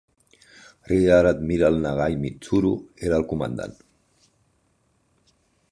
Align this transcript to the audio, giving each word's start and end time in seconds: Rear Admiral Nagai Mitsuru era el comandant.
Rear 0.91 1.25
Admiral 1.33 1.77
Nagai 1.83 2.15
Mitsuru 2.23 2.73
era 3.09 3.21
el 3.21 3.27
comandant. 3.33 3.79